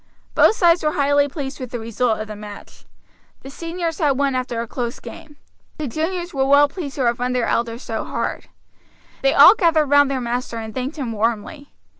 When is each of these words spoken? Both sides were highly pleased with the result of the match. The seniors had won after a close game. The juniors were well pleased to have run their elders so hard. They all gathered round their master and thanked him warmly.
Both 0.33 0.55
sides 0.55 0.81
were 0.81 0.93
highly 0.93 1.27
pleased 1.27 1.59
with 1.59 1.69
the 1.69 1.77
result 1.77 2.19
of 2.19 2.27
the 2.27 2.35
match. 2.35 2.85
The 3.43 3.51
seniors 3.51 3.99
had 3.99 4.17
won 4.17 4.33
after 4.33 4.59
a 4.59 4.65
close 4.67 4.99
game. 4.99 5.37
The 5.77 5.87
juniors 5.87 6.33
were 6.33 6.47
well 6.47 6.67
pleased 6.67 6.95
to 6.95 7.05
have 7.05 7.19
run 7.19 7.33
their 7.33 7.45
elders 7.45 7.83
so 7.83 8.03
hard. 8.03 8.49
They 9.21 9.35
all 9.35 9.53
gathered 9.53 9.85
round 9.91 10.09
their 10.09 10.19
master 10.19 10.57
and 10.57 10.73
thanked 10.73 10.95
him 10.97 11.11
warmly. 11.11 11.71